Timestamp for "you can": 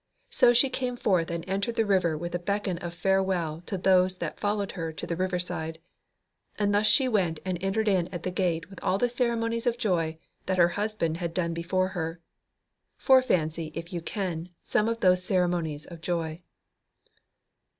13.93-14.49